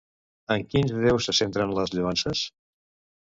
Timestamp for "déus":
1.03-1.27